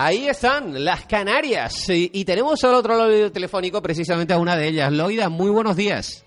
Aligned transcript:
Ahí 0.00 0.28
están, 0.28 0.84
las 0.84 1.06
Canarias. 1.06 1.88
Y, 1.88 2.24
tenemos 2.24 2.62
al 2.62 2.74
otro 2.74 2.96
lado 2.96 3.32
telefónico 3.32 3.82
precisamente 3.82 4.32
a 4.32 4.38
una 4.38 4.54
de 4.54 4.68
ellas. 4.68 4.92
Loida, 4.92 5.28
muy 5.28 5.50
buenos 5.50 5.74
días. 5.74 6.24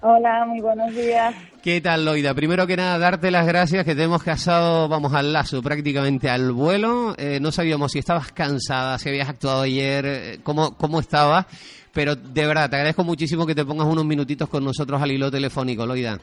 Hola, 0.00 0.44
muy 0.44 0.60
buenos 0.60 0.92
días. 0.92 1.32
¿Qué 1.62 1.80
tal, 1.80 2.04
Loida? 2.04 2.34
Primero 2.34 2.66
que 2.66 2.76
nada, 2.76 2.98
darte 2.98 3.30
las 3.30 3.46
gracias 3.46 3.84
que 3.84 3.94
te 3.94 4.02
hemos 4.02 4.24
casado, 4.24 4.88
vamos, 4.88 5.14
al 5.14 5.32
lazo, 5.32 5.62
prácticamente 5.62 6.28
al 6.28 6.50
vuelo. 6.50 7.14
Eh, 7.16 7.38
no 7.40 7.52
sabíamos 7.52 7.92
si 7.92 8.00
estabas 8.00 8.32
cansada, 8.32 8.98
si 8.98 9.10
habías 9.10 9.28
actuado 9.28 9.62
ayer, 9.62 10.04
eh, 10.04 10.40
cómo, 10.42 10.76
cómo 10.76 10.98
estabas. 10.98 11.46
Pero 11.92 12.16
de 12.16 12.44
verdad, 12.44 12.70
te 12.70 12.74
agradezco 12.74 13.04
muchísimo 13.04 13.46
que 13.46 13.54
te 13.54 13.64
pongas 13.64 13.86
unos 13.86 14.04
minutitos 14.04 14.48
con 14.48 14.64
nosotros 14.64 15.00
al 15.00 15.12
hilo 15.12 15.30
telefónico, 15.30 15.86
Loida. 15.86 16.18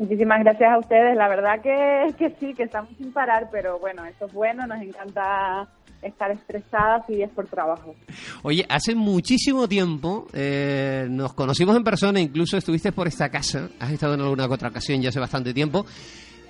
Muchísimas 0.00 0.40
gracias 0.40 0.72
a 0.72 0.78
ustedes. 0.78 1.14
La 1.14 1.28
verdad 1.28 1.60
que, 1.62 2.14
que 2.18 2.34
sí, 2.40 2.54
que 2.54 2.62
estamos 2.62 2.88
sin 2.96 3.12
parar, 3.12 3.50
pero 3.52 3.78
bueno, 3.78 4.02
eso 4.06 4.24
es 4.24 4.32
bueno, 4.32 4.66
nos 4.66 4.80
encanta 4.80 5.68
estar 6.00 6.30
estresadas 6.30 7.02
y 7.10 7.20
es 7.20 7.28
por 7.28 7.46
trabajo. 7.46 7.94
Oye, 8.42 8.64
hace 8.70 8.94
muchísimo 8.94 9.68
tiempo 9.68 10.26
eh, 10.32 11.06
nos 11.10 11.34
conocimos 11.34 11.76
en 11.76 11.84
persona, 11.84 12.18
incluso 12.18 12.56
estuviste 12.56 12.92
por 12.92 13.08
esta 13.08 13.28
casa, 13.28 13.68
has 13.78 13.92
estado 13.92 14.14
en 14.14 14.22
alguna 14.22 14.46
otra 14.46 14.70
ocasión 14.70 15.02
ya 15.02 15.10
hace 15.10 15.20
bastante 15.20 15.52
tiempo. 15.52 15.84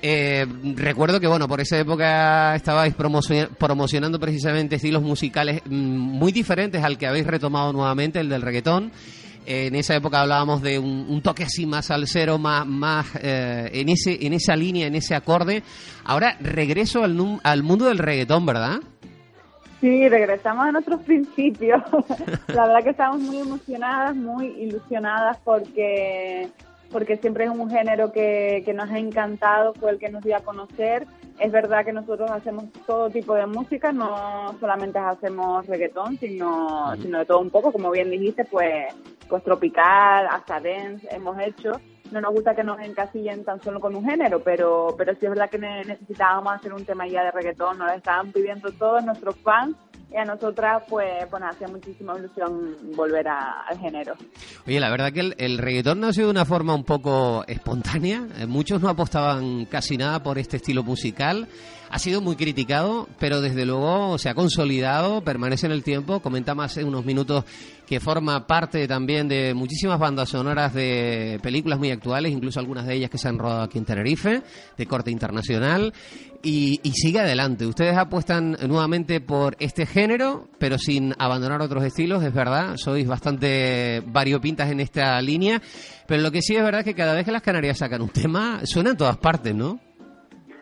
Eh, 0.01 0.47
recuerdo 0.77 1.19
que, 1.19 1.27
bueno, 1.27 1.49
por 1.49 1.61
esa 1.61 1.77
época 1.77 2.55
estabais 2.55 2.95
promocionando 2.95 4.21
precisamente 4.21 4.77
estilos 4.77 5.03
musicales 5.03 5.61
mm, 5.67 5.73
muy 5.73 6.31
diferentes 6.31 6.85
al 6.85 6.97
que 6.97 7.09
habéis 7.09 7.27
retomado 7.27 7.73
nuevamente, 7.73 8.21
el 8.21 8.29
del 8.29 8.43
reggaetón. 8.43 8.93
En 9.47 9.75
esa 9.75 9.97
época 9.97 10.21
hablábamos 10.21 10.63
de 10.63 10.79
un, 10.79 11.21
toque 11.23 11.45
así 11.45 11.67
más 11.67 11.87
salsero, 11.87 12.39
más, 12.39 12.67
más 12.67 13.07
eh, 13.23 13.71
en, 13.73 13.89
ese, 13.89 14.25
en 14.27 14.33
esa 14.33 14.55
línea, 14.55 14.87
en 14.87 14.95
ese 14.95 15.15
acorde. 15.15 15.63
Ahora 16.05 16.37
regreso 16.41 17.03
al, 17.03 17.41
al 17.43 17.63
mundo 17.63 17.87
del 17.87 17.99
reggaetón, 17.99 18.47
¿verdad? 18.47 18.81
Sí, 19.81 20.09
regresamos 20.09 20.67
a 20.67 20.73
nuestros 20.73 21.01
principios. 21.03 21.83
La 22.49 22.67
verdad 22.67 22.85
que 22.85 22.91
estamos 22.91 23.21
muy 23.21 23.39
emocionadas, 23.39 24.15
muy 24.15 24.47
ilusionadas 24.47 25.39
porque 25.43 26.51
porque 26.91 27.17
siempre 27.17 27.45
es 27.45 27.51
un 27.51 27.71
género 27.71 28.13
que, 28.13 28.63
que 28.65 28.73
nos 28.73 28.91
ha 28.91 28.99
encantado, 28.99 29.75
fue 29.75 29.93
el 29.93 29.99
que 29.99 30.09
nos 30.09 30.23
dio 30.23 30.37
a 30.37 30.41
conocer. 30.41 31.07
Es 31.39 31.53
verdad 31.53 31.85
que 31.85 31.93
nosotros 31.93 32.31
hacemos 32.31 32.67
todo 32.87 33.11
tipo 33.11 33.35
de 33.35 33.47
música, 33.47 33.93
no 33.93 34.55
solamente 34.61 34.99
hacemos 34.99 35.67
reggaetón, 35.67 36.19
sino, 36.19 36.95
sino 37.01 37.19
de 37.19 37.27
todo 37.27 37.41
un 37.41 37.51
poco, 37.51 37.73
como 37.73 37.91
bien 37.91 38.11
dijiste, 38.11 38.45
pues, 38.45 38.93
pues 39.29 39.43
tropical, 39.43 40.27
hasta 40.31 40.61
dance 40.61 41.07
hemos 41.11 41.39
hecho. 41.41 41.73
No 42.11 42.21
nos 42.21 42.35
gusta 42.35 42.57
que 42.57 42.65
nos 42.65 42.81
encasillen 42.81 43.45
tan 43.45 43.63
solo 43.63 43.79
con 43.79 43.95
un 43.95 44.05
género, 44.05 44.41
pero, 44.41 44.95
pero 44.99 45.13
sí 45.15 45.27
es 45.27 45.31
verdad 45.31 45.49
que 45.49 45.59
necesitábamos 45.59 46.53
hacer 46.55 46.75
un 46.75 46.85
tema 46.85 47.07
ya 47.07 47.23
de 47.23 47.31
reggaetón, 47.31 47.79
nos 47.79 47.87
lo 47.87 47.95
estaban 47.95 48.33
pidiendo 48.33 48.73
todos 48.73 49.05
nuestros 49.05 49.37
fans 49.37 49.77
y 50.13 50.17
a 50.17 50.25
nosotras 50.25 50.83
pues, 50.89 51.27
pues 51.31 51.43
hacía 51.43 51.69
muchísima 51.69 52.19
ilusión 52.19 52.77
volver 52.97 53.29
al 53.29 53.79
género. 53.79 54.15
Oye, 54.67 54.81
la 54.81 54.91
verdad 54.91 55.13
que 55.13 55.21
el, 55.21 55.35
el, 55.39 55.59
reggaetón 55.59 56.01
nació 56.01 56.25
de 56.25 56.31
una 56.31 56.45
forma 56.45 56.75
un 56.75 56.85
poco 56.85 57.45
espontánea, 57.47 58.27
eh, 58.39 58.47
muchos 58.47 58.81
no 58.81 58.89
apostaban 58.89 59.67
casi 59.67 59.97
nada 59.97 60.23
por 60.23 60.39
este 60.39 60.57
estilo 60.57 60.83
musical 60.83 61.49
ha 61.91 61.99
sido 61.99 62.21
muy 62.21 62.37
criticado, 62.37 63.09
pero 63.19 63.41
desde 63.41 63.67
luego 63.67 64.17
se 64.17 64.29
ha 64.29 64.35
consolidado, 64.35 65.23
permanece 65.23 65.67
en 65.67 65.73
el 65.73 65.83
tiempo. 65.83 66.21
Comentamos 66.21 66.67
hace 66.67 66.85
unos 66.85 67.05
minutos 67.05 67.45
que 67.91 67.99
forma 67.99 68.47
parte 68.47 68.87
también 68.87 69.27
de 69.27 69.53
muchísimas 69.53 69.99
bandas 69.99 70.29
sonoras 70.29 70.73
de 70.73 71.41
películas 71.43 71.77
muy 71.77 71.91
actuales, 71.91 72.31
incluso 72.31 72.61
algunas 72.61 72.87
de 72.87 72.95
ellas 72.95 73.11
que 73.11 73.19
se 73.19 73.27
han 73.27 73.37
rodado 73.37 73.63
aquí 73.63 73.79
en 73.79 73.85
Tenerife, 73.85 74.43
de 74.79 74.87
corte 74.87 75.11
internacional, 75.11 75.93
y, 76.41 76.81
sigue 76.95 77.19
adelante. 77.19 77.67
Ustedes 77.67 77.97
apuestan 77.97 78.57
nuevamente 78.69 79.21
por 79.21 79.57
este 79.59 79.87
género, 79.87 80.47
pero 80.61 80.79
sin 80.79 81.17
abandonar 81.19 81.63
otros 81.63 81.83
estilos, 81.83 82.23
es 82.23 82.33
verdad, 82.33 82.77
sois 82.77 83.09
bastante 83.09 84.05
variopintas 84.07 84.71
en 84.71 84.79
esta 84.79 85.21
línea, 85.21 85.61
pero 86.07 86.23
lo 86.23 86.31
que 86.31 86.43
sí 86.43 86.55
es 86.55 86.63
verdad 86.63 86.83
es 86.83 86.85
que 86.85 86.95
cada 86.95 87.15
vez 87.15 87.25
que 87.25 87.33
las 87.33 87.43
Canarias 87.43 87.79
sacan 87.79 88.03
un 88.03 88.11
tema, 88.11 88.61
suena 88.67 88.91
en 88.91 88.99
todas 88.99 89.17
partes, 89.17 89.53
¿no? 89.53 89.81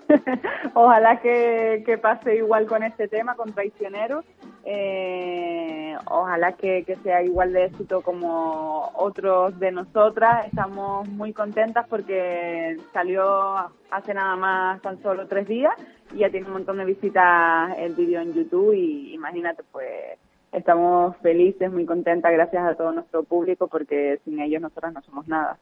Ojalá 0.75 1.21
que, 1.21 1.99
pase 2.01 2.37
igual 2.37 2.67
con 2.67 2.83
este 2.83 3.09
tema, 3.09 3.35
con 3.35 3.53
Traicionero. 3.53 4.25
Eh, 4.65 5.97
ojalá 6.07 6.53
que, 6.53 6.85
sea 7.03 7.23
igual 7.23 7.53
de 7.53 7.67
éxito 7.67 8.03
como 8.03 8.91
otros 8.95 9.59
de 9.59 9.73
nosotras. 9.73 10.47
Estamos 10.47 11.09
muy 11.09 11.33
contentas 11.33 11.87
porque 11.89 12.77
salió 12.93 13.71
hace 13.91 14.15
nada 14.15 14.37
más 14.37 14.83
tan 14.83 15.01
solo 15.03 15.27
tres 15.27 15.49
días 15.49 15.73
y 16.13 16.19
ya 16.19 16.31
tiene 16.31 16.47
un 16.47 16.53
montón 16.53 16.79
de 16.79 16.85
visitas 16.85 17.77
el 17.79 17.95
vídeo 17.95 18.21
en 18.21 18.35
YouTube 18.35 18.75
y 18.75 19.15
imagínate 19.15 19.63
pues 19.73 20.19
estamos 20.53 21.16
felices, 21.19 21.70
muy 21.70 21.84
contentas, 21.84 22.32
gracias 22.32 22.64
a 22.64 22.75
todo 22.75 22.92
nuestro 22.92 23.22
público, 23.25 23.69
porque 23.69 24.19
sin 24.25 24.41
ellos 24.41 24.62
nosotras 24.62 24.92
no 24.92 25.03
somos 25.03 25.28
nada. 25.28 25.59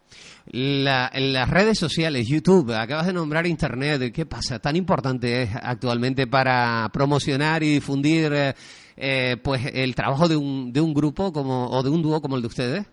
La, 0.50 1.10
las 1.14 1.50
redes 1.50 1.78
sociales, 1.78 2.28
YouTube, 2.28 2.72
acabas 2.72 3.06
de 3.06 3.12
nombrar 3.12 3.46
Internet, 3.46 4.12
¿qué 4.14 4.26
pasa? 4.26 4.58
¿Tan 4.58 4.76
importante 4.76 5.42
es 5.42 5.50
actualmente 5.62 6.26
para 6.26 6.88
promocionar 6.92 7.62
y 7.62 7.74
difundir 7.74 8.32
eh, 8.32 8.54
eh, 8.96 9.36
pues 9.42 9.60
el 9.74 9.94
trabajo 9.94 10.28
de 10.28 10.36
un, 10.36 10.72
de 10.72 10.80
un 10.80 10.94
grupo 10.94 11.32
como, 11.32 11.66
o 11.68 11.82
de 11.82 11.90
un 11.90 12.02
dúo 12.02 12.20
como 12.20 12.36
el 12.36 12.42
de 12.42 12.48
ustedes? 12.48 12.92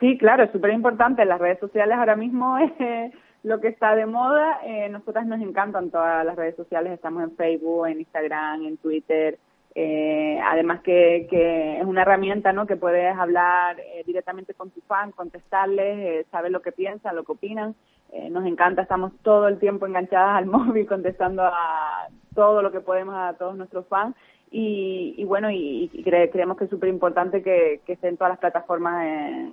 Sí, 0.00 0.16
claro, 0.18 0.44
es 0.44 0.52
súper 0.52 0.72
importante. 0.72 1.24
Las 1.24 1.40
redes 1.40 1.58
sociales 1.60 1.96
ahora 1.98 2.16
mismo 2.16 2.58
es 2.80 3.12
lo 3.42 3.60
que 3.60 3.68
está 3.68 3.94
de 3.94 4.06
moda. 4.06 4.60
Eh, 4.64 4.88
nosotras 4.88 5.26
nos 5.26 5.40
encantan 5.40 5.90
todas 5.90 6.24
las 6.24 6.36
redes 6.36 6.56
sociales, 6.56 6.92
estamos 6.92 7.22
en 7.22 7.36
Facebook, 7.36 7.86
en 7.86 8.00
Instagram, 8.00 8.64
en 8.64 8.76
Twitter, 8.78 9.38
eh, 9.74 10.40
además 10.44 10.80
que, 10.80 11.26
que, 11.30 11.78
es 11.78 11.84
una 11.84 12.02
herramienta 12.02 12.52
¿no? 12.52 12.66
que 12.66 12.76
puedes 12.76 13.16
hablar 13.16 13.78
eh, 13.78 14.02
directamente 14.04 14.54
con 14.54 14.70
tu 14.70 14.80
fan, 14.82 15.12
contestarles, 15.12 15.98
eh, 15.98 16.26
saber 16.30 16.50
lo 16.50 16.60
que 16.60 16.72
piensan, 16.72 17.16
lo 17.16 17.24
que 17.24 17.32
opinan. 17.32 17.74
Eh, 18.12 18.28
nos 18.30 18.44
encanta, 18.44 18.82
estamos 18.82 19.12
todo 19.22 19.46
el 19.46 19.58
tiempo 19.58 19.86
enganchadas 19.86 20.36
al 20.36 20.46
móvil 20.46 20.86
contestando 20.86 21.42
a 21.44 22.08
todo 22.34 22.62
lo 22.62 22.72
que 22.72 22.80
podemos 22.80 23.14
a 23.14 23.34
todos 23.34 23.56
nuestros 23.56 23.86
fans. 23.86 24.16
Y, 24.52 25.14
y 25.16 25.24
bueno, 25.24 25.48
y, 25.52 25.88
creemos 26.04 26.56
que 26.56 26.64
es 26.64 26.70
súper 26.70 26.88
importante 26.88 27.40
que, 27.40 27.82
que 27.86 27.92
estén 27.92 28.16
todas 28.16 28.32
las 28.32 28.40
plataformas 28.40 29.52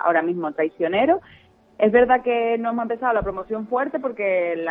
ahora 0.00 0.22
mismo 0.22 0.50
traicionero 0.50 1.20
es 1.78 1.90
verdad 1.90 2.22
que 2.22 2.56
no 2.58 2.70
hemos 2.70 2.84
empezado 2.84 3.12
la 3.12 3.22
promoción 3.22 3.66
fuerte 3.66 3.98
porque, 3.98 4.64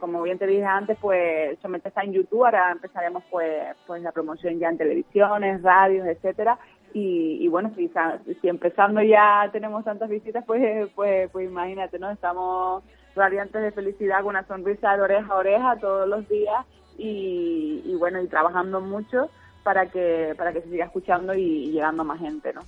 como 0.00 0.22
bien 0.22 0.38
te 0.38 0.46
dije 0.46 0.64
antes, 0.64 0.98
pues 1.00 1.56
solamente 1.60 1.88
está 1.88 2.02
en 2.02 2.12
YouTube, 2.12 2.44
ahora 2.44 2.72
empezaremos 2.72 3.22
pues, 3.30 3.76
pues 3.86 4.02
la 4.02 4.12
promoción 4.12 4.58
ya 4.58 4.68
en 4.68 4.78
televisiones, 4.78 5.62
radios, 5.62 6.06
etcétera. 6.06 6.58
Y, 6.94 7.46
bueno, 7.48 7.70
si, 7.76 7.92
si 8.40 8.48
empezando 8.48 9.00
ya 9.02 9.48
tenemos 9.52 9.84
tantas 9.84 10.08
visitas, 10.08 10.44
pues, 10.46 10.88
pues, 10.96 11.30
pues 11.30 11.48
imagínate, 11.48 11.98
¿no? 11.98 12.10
Estamos 12.10 12.82
radiantes 13.14 13.62
de 13.62 13.72
felicidad 13.72 14.22
con 14.22 14.30
una 14.30 14.46
sonrisa 14.46 14.96
de 14.96 15.02
oreja 15.02 15.32
a 15.32 15.36
oreja 15.36 15.76
todos 15.76 16.08
los 16.08 16.28
días 16.28 16.66
y, 16.96 17.82
y 17.84 17.94
bueno, 17.94 18.20
y 18.20 18.26
trabajando 18.26 18.80
mucho 18.80 19.30
para 19.68 19.84
que 19.84 20.32
para 20.34 20.50
que 20.50 20.62
se 20.62 20.70
siga 20.70 20.86
escuchando 20.86 21.34
y, 21.34 21.66
llegando 21.66 22.00
a 22.00 22.04
más 22.06 22.18
gente, 22.18 22.54
¿no? 22.54 22.62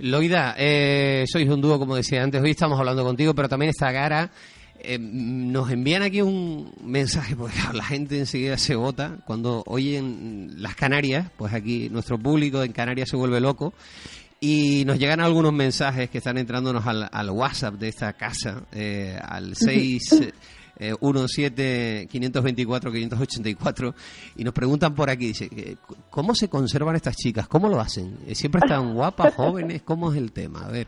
Loida, 0.00 0.54
eh, 0.58 1.24
sois 1.26 1.48
un 1.48 1.62
dúo, 1.62 1.78
como 1.78 1.96
decía 1.96 2.22
antes, 2.22 2.42
hoy 2.42 2.50
estamos 2.50 2.78
hablando 2.78 3.02
contigo, 3.04 3.32
pero 3.34 3.48
también 3.48 3.70
está 3.70 3.90
Gara. 3.90 4.30
Eh, 4.78 4.98
nos 5.00 5.70
envían 5.70 6.02
aquí 6.02 6.20
un 6.20 6.70
mensaje, 6.84 7.34
porque 7.38 7.56
la 7.72 7.84
gente 7.84 8.18
enseguida 8.18 8.58
se 8.58 8.74
vota 8.74 9.16
cuando 9.24 9.62
oyen 9.66 10.50
las 10.58 10.74
Canarias, 10.74 11.30
pues 11.38 11.54
aquí 11.54 11.88
nuestro 11.88 12.18
público 12.18 12.62
en 12.62 12.72
Canarias 12.72 13.08
se 13.08 13.16
vuelve 13.16 13.40
loco. 13.40 13.72
Y 14.38 14.84
nos 14.84 14.98
llegan 14.98 15.20
algunos 15.20 15.54
mensajes 15.54 16.10
que 16.10 16.18
están 16.18 16.36
entrándonos 16.36 16.86
al, 16.86 17.08
al 17.10 17.30
WhatsApp 17.30 17.76
de 17.76 17.88
esta 17.88 18.12
casa, 18.12 18.64
eh, 18.72 19.18
al 19.22 19.56
6 19.56 20.32
eh, 20.76 20.94
17-524-584 20.94 23.94
y 24.36 24.44
nos 24.44 24.54
preguntan 24.54 24.94
por 24.94 25.10
aquí, 25.10 25.26
dice, 25.28 25.48
eh, 25.56 25.76
¿cómo 26.10 26.34
se 26.34 26.48
conservan 26.48 26.96
estas 26.96 27.16
chicas? 27.16 27.46
¿Cómo 27.48 27.68
lo 27.68 27.80
hacen? 27.80 28.18
Eh, 28.26 28.34
¿Siempre 28.34 28.60
están 28.64 28.94
guapas, 28.94 29.34
jóvenes? 29.34 29.82
¿Cómo 29.82 30.10
es 30.12 30.18
el 30.18 30.32
tema? 30.32 30.66
A 30.66 30.70
ver. 30.70 30.86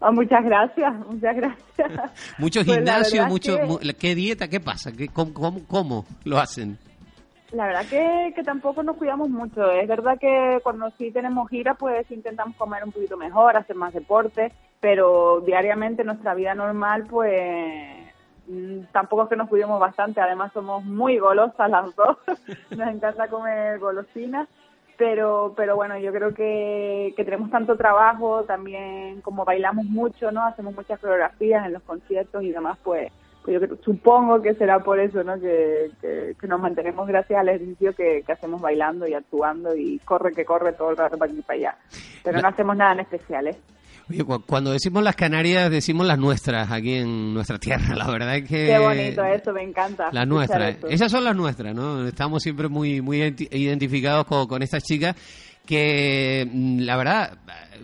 Oh, 0.00 0.12
muchas 0.12 0.44
gracias, 0.44 0.92
muchas 1.06 1.36
gracias. 1.36 1.68
mucho 2.38 2.64
pues 2.64 2.76
gimnasio, 2.76 3.26
mucho, 3.26 3.56
¿qué 3.98 4.14
dieta? 4.16 4.48
¿Qué 4.48 4.58
pasa? 4.58 4.90
¿Qué, 4.90 5.08
cómo, 5.08 5.60
cómo, 5.68 6.06
lo 6.24 6.38
hacen? 6.38 6.78
La 7.52 7.66
verdad 7.66 7.84
que, 7.88 8.32
que 8.34 8.42
tampoco 8.42 8.82
nos 8.82 8.96
cuidamos 8.96 9.28
mucho. 9.28 9.70
Es 9.70 9.86
verdad 9.86 10.18
que 10.18 10.58
cuando 10.64 10.90
sí 10.98 11.12
tenemos 11.12 11.48
gira, 11.50 11.74
pues 11.74 12.10
intentamos 12.10 12.56
comer 12.56 12.82
un 12.82 12.90
poquito 12.90 13.16
mejor, 13.16 13.56
hacer 13.56 13.76
más 13.76 13.92
deporte, 13.92 14.50
pero 14.80 15.40
diariamente 15.46 16.02
nuestra 16.02 16.34
vida 16.34 16.52
normal, 16.54 17.06
pues 17.08 18.01
tampoco 18.92 19.24
es 19.24 19.28
que 19.28 19.36
nos 19.36 19.48
cuidemos 19.48 19.80
bastante. 19.80 20.20
Además, 20.20 20.52
somos 20.52 20.84
muy 20.84 21.18
golosas 21.18 21.70
las 21.70 21.94
dos. 21.96 22.16
nos 22.70 22.88
encanta 22.88 23.28
comer 23.28 23.78
golosinas 23.78 24.48
pero 25.02 25.52
pero 25.56 25.74
bueno 25.74 25.98
yo 25.98 26.12
creo 26.12 26.34
que, 26.34 27.12
que 27.16 27.24
tenemos 27.24 27.50
tanto 27.50 27.76
trabajo 27.76 28.44
también 28.44 29.20
como 29.22 29.44
bailamos 29.44 29.84
mucho 29.86 30.30
no 30.30 30.44
hacemos 30.44 30.74
muchas 30.74 31.00
coreografías 31.00 31.66
en 31.66 31.72
los 31.72 31.82
conciertos 31.82 32.42
y 32.42 32.52
demás 32.52 32.78
pues, 32.84 33.10
pues 33.44 33.60
yo 33.60 33.76
supongo 33.82 34.40
que 34.42 34.54
será 34.54 34.80
por 34.80 35.00
eso 35.00 35.24
no 35.24 35.40
que, 35.40 35.90
que, 36.00 36.46
nos 36.46 36.60
mantenemos 36.60 37.08
gracias 37.08 37.40
al 37.40 37.48
ejercicio 37.48 37.94
que, 37.94 38.22
que, 38.24 38.32
hacemos 38.32 38.60
bailando 38.60 39.06
y 39.06 39.14
actuando 39.14 39.74
y 39.74 39.98
corre 40.00 40.32
que 40.32 40.44
corre 40.44 40.72
todo 40.72 40.90
el 40.90 40.96
rato 40.96 41.18
para 41.18 41.30
aquí 41.30 41.40
y 41.40 41.42
para 41.42 41.56
allá 41.58 41.76
pero 42.22 42.40
no 42.40 42.48
hacemos 42.48 42.76
nada 42.76 42.92
en 42.92 43.00
especial 43.00 43.48
¿eh? 43.48 43.56
Cuando 44.46 44.72
decimos 44.72 45.02
las 45.02 45.16
Canarias, 45.16 45.70
decimos 45.70 46.06
las 46.06 46.18
nuestras, 46.18 46.70
aquí 46.70 46.94
en 46.94 47.34
nuestra 47.34 47.58
tierra. 47.58 47.94
La 47.96 48.10
verdad 48.10 48.36
es 48.36 48.48
que... 48.48 48.66
Qué 48.66 48.78
bonito 48.78 49.24
eso, 49.24 49.52
me 49.52 49.62
encanta. 49.62 50.08
Las 50.12 50.26
nuestras. 50.26 50.76
Esas 50.88 51.10
son 51.10 51.24
las 51.24 51.36
nuestras, 51.36 51.74
¿no? 51.74 52.06
Estamos 52.06 52.42
siempre 52.42 52.68
muy, 52.68 53.00
muy 53.00 53.22
identificados 53.50 54.26
con, 54.26 54.62
estas 54.62 54.82
chicas 54.82 55.16
que, 55.64 56.48
mm, 56.50 56.80
la 56.80 56.96
verdad, 56.96 57.38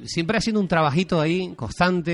siempre 0.05 0.39
ha 0.39 0.41
sido 0.41 0.61
un 0.61 0.69
trabajito 0.69 1.21
ahí, 1.21 1.53
constante, 1.55 2.13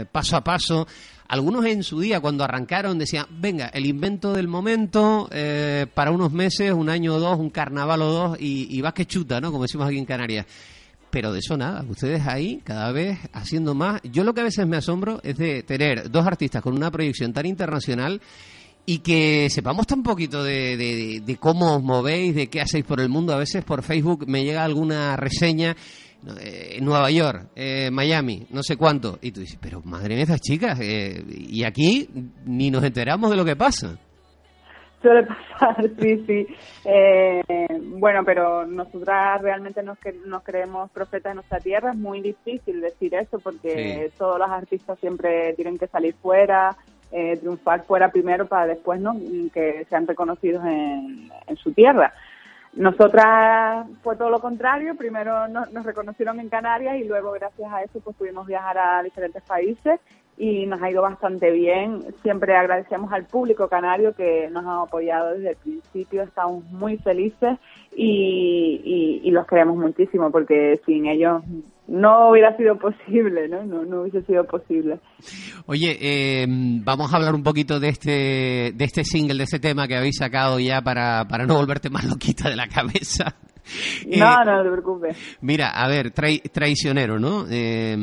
eh, 0.00 0.04
paso 0.10 0.36
a 0.36 0.44
paso. 0.44 0.86
Algunos 1.28 1.64
en 1.66 1.82
su 1.82 2.00
día, 2.00 2.20
cuando 2.20 2.44
arrancaron, 2.44 2.98
decían, 2.98 3.26
venga, 3.30 3.68
el 3.68 3.86
invento 3.86 4.32
del 4.32 4.46
momento, 4.46 5.28
eh, 5.32 5.86
para 5.94 6.10
unos 6.10 6.32
meses, 6.32 6.72
un 6.72 6.88
año 6.88 7.14
o 7.14 7.20
dos, 7.20 7.38
un 7.38 7.50
carnaval 7.50 8.02
o 8.02 8.06
dos, 8.06 8.40
y, 8.40 8.66
y 8.70 8.80
vas 8.82 8.92
que 8.92 9.06
chuta, 9.06 9.40
¿no? 9.40 9.50
Como 9.50 9.64
decimos 9.64 9.86
aquí 9.86 9.98
en 9.98 10.04
Canarias 10.04 10.46
pero 11.14 11.32
de 11.32 11.38
eso 11.38 11.56
nada, 11.56 11.84
ustedes 11.88 12.26
ahí 12.26 12.60
cada 12.64 12.90
vez 12.90 13.20
haciendo 13.32 13.72
más. 13.72 14.00
Yo 14.02 14.24
lo 14.24 14.34
que 14.34 14.40
a 14.40 14.44
veces 14.44 14.66
me 14.66 14.78
asombro 14.78 15.20
es 15.22 15.38
de 15.38 15.62
tener 15.62 16.10
dos 16.10 16.26
artistas 16.26 16.60
con 16.60 16.74
una 16.74 16.90
proyección 16.90 17.32
tan 17.32 17.46
internacional 17.46 18.20
y 18.84 18.98
que 18.98 19.48
sepamos 19.48 19.86
tan 19.86 20.02
poquito 20.02 20.42
de, 20.42 21.22
de, 21.24 21.36
cómo 21.36 21.76
os 21.76 21.82
movéis, 21.84 22.34
de 22.34 22.48
qué 22.48 22.60
hacéis 22.60 22.84
por 22.84 23.00
el 23.00 23.10
mundo. 23.10 23.32
A 23.32 23.36
veces 23.36 23.62
por 23.62 23.84
Facebook 23.84 24.26
me 24.26 24.42
llega 24.42 24.64
alguna 24.64 25.16
reseña 25.16 25.76
eh, 26.40 26.80
Nueva 26.82 27.08
York, 27.12 27.46
eh, 27.54 27.90
Miami, 27.92 28.48
no 28.50 28.64
sé 28.64 28.76
cuánto. 28.76 29.20
Y 29.22 29.30
tú 29.30 29.38
dices, 29.38 29.58
pero 29.60 29.82
madre 29.84 30.16
mía, 30.16 30.24
esas 30.24 30.40
chicas, 30.40 30.80
eh, 30.82 31.24
y 31.48 31.62
aquí 31.62 32.08
ni 32.44 32.72
nos 32.72 32.82
enteramos 32.82 33.30
de 33.30 33.36
lo 33.36 33.44
que 33.44 33.54
pasa. 33.54 33.96
Suele 35.04 35.24
pasar, 35.24 35.84
sí, 36.00 36.24
sí. 36.26 36.46
Eh, 36.86 37.42
bueno, 37.98 38.24
pero 38.24 38.64
nosotras 38.64 39.42
realmente 39.42 39.82
nos, 39.82 39.98
nos 40.24 40.42
creemos 40.42 40.90
profetas 40.92 41.32
de 41.32 41.34
nuestra 41.34 41.60
tierra. 41.60 41.90
Es 41.90 41.96
muy 41.96 42.22
difícil 42.22 42.80
decir 42.80 43.14
eso 43.14 43.38
porque 43.38 44.10
todos 44.16 44.38
los 44.38 44.48
artistas 44.48 44.98
siempre 45.00 45.52
tienen 45.56 45.76
que 45.76 45.88
salir 45.88 46.14
fuera, 46.14 46.74
eh, 47.12 47.36
triunfar 47.36 47.84
fuera 47.84 48.10
primero 48.10 48.46
para 48.46 48.68
después 48.68 48.98
no 48.98 49.14
que 49.52 49.86
sean 49.90 50.06
reconocidos 50.06 50.64
en, 50.64 51.30
en 51.48 51.56
su 51.56 51.72
tierra. 51.72 52.14
Nosotras 52.72 53.86
fue 54.02 54.16
todo 54.16 54.30
lo 54.30 54.40
contrario, 54.40 54.96
primero 54.96 55.48
nos, 55.48 55.70
nos, 55.70 55.84
reconocieron 55.84 56.40
en 56.40 56.48
Canarias 56.48 56.96
y 56.96 57.04
luego 57.04 57.30
gracias 57.32 57.70
a 57.70 57.82
eso 57.82 58.00
pues 58.00 58.16
pudimos 58.16 58.46
viajar 58.46 58.78
a 58.78 59.02
diferentes 59.02 59.42
países 59.42 60.00
y 60.36 60.66
nos 60.66 60.82
ha 60.82 60.90
ido 60.90 61.02
bastante 61.02 61.50
bien. 61.50 62.02
Siempre 62.22 62.56
agradecemos 62.56 63.12
al 63.12 63.26
público 63.26 63.68
canario 63.68 64.14
que 64.14 64.48
nos 64.50 64.64
ha 64.66 64.82
apoyado 64.82 65.34
desde 65.34 65.50
el 65.50 65.56
principio, 65.56 66.22
estamos 66.22 66.64
muy 66.70 66.96
felices 66.98 67.58
y, 67.96 69.30
los 69.30 69.46
queremos 69.48 69.76
muchísimo 69.76 70.30
porque 70.30 70.80
sin 70.86 71.06
ellos 71.06 71.42
no 71.88 72.30
hubiera 72.30 72.56
sido 72.56 72.78
posible, 72.78 73.48
¿no? 73.48 73.64
No, 73.64 73.84
no 73.84 74.02
hubiese 74.02 74.22
sido 74.22 74.44
posible. 74.44 75.00
Oye, 75.66 75.98
eh, 76.00 76.46
vamos 76.48 77.12
a 77.12 77.16
hablar 77.16 77.34
un 77.34 77.42
poquito 77.42 77.80
de 77.80 77.88
este, 77.88 78.72
de 78.72 78.84
este 78.84 79.02
single, 79.02 79.38
de 79.38 79.44
ese 79.44 79.58
tema 79.58 79.88
que 79.88 79.96
habéis 79.96 80.18
sacado 80.18 80.60
ya 80.60 80.82
para, 80.82 81.26
para 81.26 81.46
no 81.46 81.56
volverte 81.56 81.90
más 81.90 82.04
loquita 82.04 82.48
de 82.48 82.56
la 82.56 82.68
cabeza. 82.68 83.34
No, 84.06 84.32
eh, 84.32 84.44
no, 84.44 84.62
te 84.62 84.70
preocupes. 84.70 85.16
Mira, 85.40 85.70
a 85.70 85.88
ver, 85.88 86.10
traicionero, 86.10 87.18
¿no? 87.18 87.46
Eh, 87.50 87.96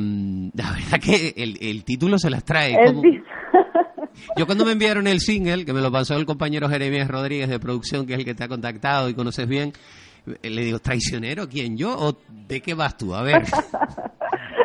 la 0.53 0.71
verdad 0.71 0.99
que 0.99 1.33
el, 1.35 1.83
título 1.83 2.17
se 2.17 2.29
las 2.29 2.43
trae. 2.43 2.75
Yo 4.37 4.45
cuando 4.45 4.65
me 4.65 4.73
enviaron 4.73 5.07
el 5.07 5.19
single, 5.19 5.65
que 5.65 5.73
me 5.73 5.81
lo 5.81 5.91
pasó 5.91 6.15
el 6.15 6.25
compañero 6.25 6.67
Jeremías 6.69 7.07
Rodríguez 7.07 7.49
de 7.49 7.59
producción, 7.59 8.05
que 8.05 8.13
es 8.13 8.19
el 8.19 8.25
que 8.25 8.35
te 8.35 8.43
ha 8.43 8.47
contactado 8.47 9.09
y 9.09 9.13
conoces 9.13 9.47
bien, 9.47 9.73
le 10.41 10.63
digo, 10.63 10.79
¿traicionero? 10.79 11.47
¿Quién? 11.47 11.77
¿Yo? 11.77 11.95
¿O 11.97 12.17
de 12.47 12.61
qué 12.61 12.73
vas 12.73 12.97
tú? 12.97 13.15
A 13.15 13.23
ver. 13.23 13.41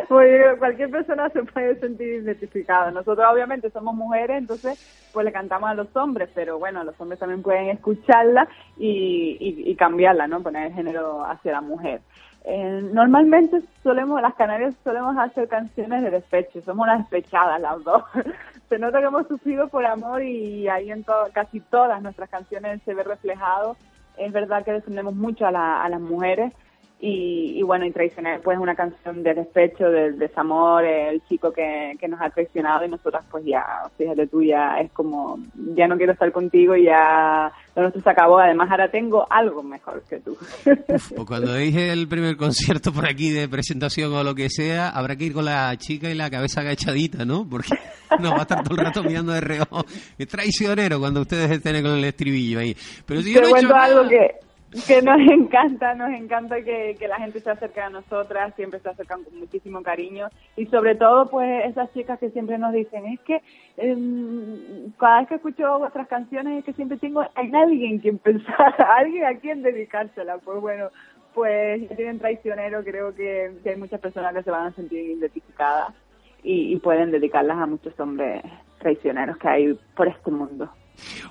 pues 0.08 0.58
cualquier 0.58 0.90
persona 0.90 1.28
se 1.30 1.42
puede 1.42 1.78
sentir 1.80 2.22
identificada. 2.22 2.90
Nosotros 2.90 3.26
obviamente 3.30 3.70
somos 3.70 3.94
mujeres, 3.94 4.38
entonces 4.38 4.78
pues 5.12 5.24
le 5.24 5.32
cantamos 5.32 5.70
a 5.70 5.74
los 5.74 5.94
hombres, 5.96 6.28
pero 6.34 6.58
bueno, 6.58 6.84
los 6.84 7.00
hombres 7.00 7.18
también 7.18 7.42
pueden 7.42 7.70
escucharla 7.70 8.48
y, 8.76 9.36
y, 9.40 9.74
cambiarla, 9.76 10.26
¿no? 10.26 10.42
Poner 10.42 10.66
el 10.66 10.74
género 10.74 11.24
hacia 11.24 11.52
la 11.52 11.60
mujer. 11.60 12.00
Eh, 12.44 12.80
normalmente 12.92 13.60
solemos, 13.82 14.22
las 14.22 14.34
canarias 14.34 14.74
solemos 14.84 15.16
hacer 15.18 15.48
canciones 15.48 16.02
de 16.02 16.10
despecho, 16.10 16.62
somos 16.62 16.84
unas 16.84 16.98
despechadas 16.98 17.60
las 17.60 17.82
dos. 17.82 18.04
se 18.68 18.78
nota 18.78 19.00
que 19.00 19.06
hemos 19.06 19.26
sufrido 19.26 19.68
por 19.68 19.84
amor 19.84 20.22
y 20.22 20.68
ahí 20.68 20.90
en 20.90 21.04
casi 21.32 21.60
todas 21.60 22.00
nuestras 22.02 22.30
canciones 22.30 22.80
se 22.84 22.94
ve 22.94 23.02
reflejado. 23.02 23.76
Es 24.16 24.32
verdad 24.32 24.64
que 24.64 24.72
defendemos 24.72 25.14
mucho 25.14 25.46
a 25.46 25.50
las 25.50 26.00
mujeres, 26.00 26.52
y, 26.98 27.62
bueno, 27.62 27.84
y 27.84 27.92
traicionar 27.92 28.40
pues 28.40 28.58
una 28.58 28.74
canción 28.74 29.22
de 29.22 29.34
despecho, 29.34 29.90
del 29.90 30.18
desamor, 30.18 30.82
el 30.84 31.22
chico 31.28 31.52
que, 31.52 31.94
que 32.00 32.08
nos 32.08 32.20
ha 32.22 32.30
traicionado 32.30 32.86
y 32.86 32.88
nosotras 32.88 33.24
pues 33.30 33.44
ya, 33.44 33.62
fíjate 33.98 34.26
tú, 34.26 34.42
ya 34.42 34.78
es 34.80 34.90
como, 34.92 35.38
ya 35.74 35.86
no 35.88 35.98
quiero 35.98 36.14
estar 36.14 36.32
contigo 36.32 36.74
y 36.74 36.84
ya 36.84 37.52
lo 37.74 37.82
nuestro 37.82 38.02
se 38.02 38.10
acabó, 38.10 38.38
además 38.38 38.70
ahora 38.70 38.90
tengo 38.90 39.26
algo 39.28 39.62
mejor 39.62 40.02
que 40.08 40.20
tú. 40.20 40.38
pues 40.64 41.26
cuando 41.26 41.54
dije 41.54 41.92
el 41.92 42.08
primer 42.08 42.38
concierto 42.38 42.92
por 42.92 43.06
aquí 43.06 43.30
de 43.30 43.46
presentación 43.46 44.14
o 44.14 44.24
lo 44.24 44.34
que 44.34 44.48
sea, 44.48 44.88
habrá 44.88 45.16
que 45.16 45.24
ir 45.24 45.34
con 45.34 45.44
la 45.44 45.76
chica 45.76 46.08
y 46.08 46.14
la 46.14 46.30
cabeza 46.30 46.62
agachadita, 46.62 47.26
¿no? 47.26 47.46
Porque 47.46 47.74
nos 48.20 48.32
va 48.32 48.38
a 48.38 48.42
estar 48.42 48.62
todo 48.62 48.74
el 48.78 48.86
rato 48.86 49.02
mirando 49.02 49.32
de 49.32 49.42
reojo. 49.42 49.84
Es 50.16 50.28
traicionero 50.28 50.98
cuando 50.98 51.20
ustedes 51.20 51.50
estén 51.50 51.82
con 51.82 51.92
el 51.92 52.04
estribillo 52.04 52.60
ahí. 52.60 52.74
Pero 53.04 53.20
si 53.20 53.34
yo 53.34 53.42
Te 53.42 53.50
cuento 53.50 53.74
algo 53.74 54.08
que 54.08 54.45
que 54.86 55.02
nos 55.02 55.18
encanta, 55.30 55.94
nos 55.94 56.10
encanta 56.10 56.62
que, 56.62 56.96
que, 56.98 57.08
la 57.08 57.16
gente 57.16 57.40
se 57.40 57.50
acerque 57.50 57.80
a 57.80 57.90
nosotras, 57.90 58.54
siempre 58.56 58.80
se 58.80 58.88
acercan 58.88 59.24
con 59.24 59.38
muchísimo 59.38 59.82
cariño 59.82 60.28
y 60.56 60.66
sobre 60.66 60.94
todo 60.94 61.28
pues 61.30 61.64
esas 61.66 61.92
chicas 61.92 62.18
que 62.18 62.30
siempre 62.30 62.58
nos 62.58 62.72
dicen, 62.72 63.06
es 63.06 63.20
que 63.20 63.42
em, 63.76 64.90
cada 64.98 65.20
vez 65.20 65.28
que 65.28 65.34
escucho 65.36 65.78
vuestras 65.78 66.08
canciones 66.08 66.58
es 66.58 66.64
que 66.64 66.72
siempre 66.72 66.98
tengo 66.98 67.20
a 67.20 67.30
alguien 67.34 67.98
quien 67.98 68.18
pensar, 68.18 68.74
alguien 68.96 69.24
a 69.24 69.38
quien 69.38 69.62
dedicársela, 69.62 70.38
pues 70.38 70.60
bueno, 70.60 70.88
pues 71.34 71.88
tienen 71.96 72.18
traicionero, 72.18 72.82
creo 72.82 73.14
que, 73.14 73.52
hay 73.64 73.76
muchas 73.76 74.00
personas 74.00 74.34
que 74.34 74.42
se 74.42 74.50
van 74.50 74.68
a 74.68 74.72
sentir 74.72 74.98
identificadas 74.98 75.94
y, 76.42 76.72
y 76.72 76.78
pueden 76.78 77.10
dedicarlas 77.10 77.58
a 77.58 77.66
muchos 77.66 77.98
hombres 78.00 78.42
traicioneros 78.78 79.36
que 79.36 79.48
hay 79.48 79.78
por 79.94 80.08
este 80.08 80.30
mundo. 80.30 80.70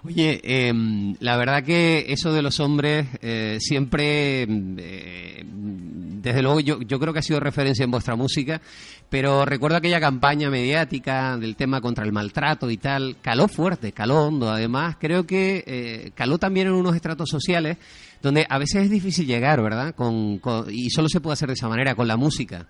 Oye, 0.03 0.39
em, 0.43 1.15
la 1.19 1.38
verdad 1.38 1.63
que 1.63 2.05
eso 2.10 2.34
de 2.34 2.41
los 2.41 2.60
hombres 2.60 3.07
eh, 3.22 3.57
siempre, 3.60 4.43
eh, 4.43 5.43
desde 5.45 6.41
luego 6.41 6.60
yo, 6.60 6.81
yo 6.81 7.00
creo 7.00 7.13
que 7.13 7.19
ha 7.19 7.24
sido 7.24 7.39
referencia 7.39 7.84
en 7.84 7.91
vuestra 7.91 8.15
música, 8.15 8.62
pero 9.10 9.45
recuerdo 9.45 9.77
aquella 9.77 10.00
campaña 10.00 10.50
mediática 10.50 11.38
del 11.38 11.55
tema 11.55 11.81
contra 11.81 12.05
el 12.05 12.12
maltrato 12.12 12.69
y 12.69 12.77
tal, 12.77 13.17
caló 13.22 13.48
fuerte, 13.48 13.91
caló 13.91 14.27
hondo, 14.27 14.50
además 14.50 14.98
creo 15.00 15.25
que 15.25 15.63
eh, 15.65 16.12
caló 16.15 16.38
también 16.38 16.67
en 16.67 16.74
unos 16.74 16.95
estratos 16.95 17.29
sociales 17.29 17.77
donde 18.22 18.45
a 18.50 18.57
veces 18.57 18.84
es 18.84 18.89
difícil 18.89 19.27
llegar, 19.27 19.62
¿verdad? 19.62 19.93
Con, 19.93 20.41
y 20.69 20.89
solo 20.89 21.07
se 21.10 21.22
puede 21.22 21.34
hacer 21.34 21.48
de 21.48 21.53
esa 21.53 21.69
manera, 21.69 21.93
con 21.93 22.07
la 22.07 22.17
música. 22.17 22.65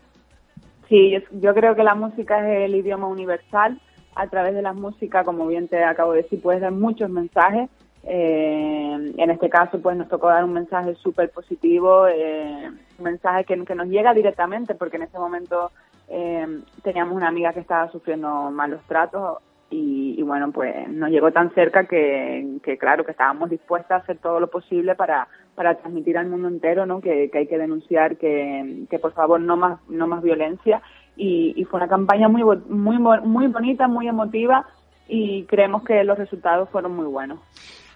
Sí, 0.89 1.13
yo 1.31 1.53
creo 1.53 1.75
que 1.75 1.83
la 1.83 1.95
música 1.95 2.39
es 2.39 2.65
el 2.65 2.75
idioma 2.75 3.07
universal 3.07 3.79
a 4.15 4.27
través 4.27 4.55
de 4.55 4.61
la 4.61 4.73
música, 4.73 5.23
como 5.23 5.45
bien 5.45 5.67
te 5.67 5.83
acabo 5.83 6.13
de 6.13 6.23
decir, 6.23 6.41
puedes 6.41 6.61
dar 6.61 6.71
muchos 6.71 7.09
mensajes. 7.09 7.69
Eh, 8.03 9.13
en 9.17 9.29
este 9.29 9.49
caso, 9.49 9.81
pues 9.81 9.97
nos 9.97 10.07
tocó 10.07 10.27
dar 10.27 10.43
un 10.43 10.53
mensaje 10.53 10.95
súper 10.95 11.31
positivo, 11.31 12.07
eh, 12.07 12.69
un 12.97 13.03
mensaje 13.03 13.43
que, 13.43 13.55
nos 13.57 13.87
llega 13.87 14.13
directamente, 14.13 14.75
porque 14.75 14.97
en 14.97 15.03
ese 15.03 15.19
momento 15.19 15.71
eh, 16.07 16.61
teníamos 16.81 17.15
una 17.15 17.27
amiga 17.27 17.51
que 17.51 17.59
estaba 17.59 17.91
sufriendo 17.91 18.51
malos 18.51 18.81
tratos 18.87 19.39
y, 19.71 20.21
bueno, 20.21 20.51
pues 20.53 20.87
nos 20.87 21.09
llegó 21.09 21.31
tan 21.31 21.53
cerca 21.53 21.85
que, 21.85 22.61
claro, 22.79 23.03
que 23.03 23.11
estábamos 23.11 23.49
dispuestas 23.49 23.91
a 23.91 24.03
hacer 24.03 24.19
todo 24.19 24.39
lo 24.39 24.47
posible 24.47 24.95
para, 24.95 25.27
para 25.55 25.75
transmitir 25.75 26.17
al 26.17 26.29
mundo 26.29 26.47
entero, 26.47 26.85
¿no? 26.85 27.01
Que, 27.01 27.29
que 27.29 27.39
hay 27.39 27.47
que 27.47 27.57
denunciar, 27.57 28.15
que, 28.15 28.85
que 28.89 28.99
por 28.99 29.11
favor 29.11 29.41
no 29.41 29.57
más, 29.57 29.79
no 29.89 30.07
más 30.07 30.23
violencia 30.23 30.81
y, 31.15 31.63
fue 31.65 31.79
una 31.79 31.87
campaña 31.87 32.27
muy, 32.27 32.43
muy, 32.69 32.97
muy 32.97 33.47
bonita, 33.47 33.87
muy 33.87 34.07
emotiva 34.07 34.65
y 35.07 35.43
creemos 35.43 35.83
que 35.83 36.03
los 36.03 36.17
resultados 36.17 36.69
fueron 36.69 36.95
muy 36.95 37.05
buenos. 37.05 37.39